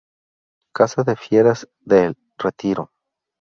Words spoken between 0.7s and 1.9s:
Casa de Fieras